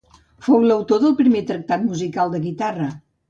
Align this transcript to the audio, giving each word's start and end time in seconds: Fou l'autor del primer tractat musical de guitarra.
Fou 0.45 0.63
l'autor 0.69 1.01
del 1.03 1.13
primer 1.19 1.43
tractat 1.53 1.85
musical 1.91 2.35
de 2.37 2.43
guitarra. 2.49 2.89